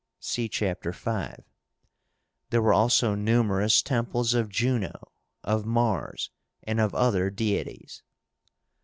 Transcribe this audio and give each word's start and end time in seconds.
(See 0.19 0.49
Chapter 0.49 0.91
V.) 0.93 1.43
There 2.49 2.61
were 2.63 2.73
also 2.73 3.13
numerous 3.13 3.83
temples 3.83 4.33
of 4.33 4.49
Juno, 4.49 5.11
of 5.43 5.63
Mars, 5.67 6.31
and 6.63 6.79
of 6.79 6.95
other 6.95 7.29
deities. 7.29 8.01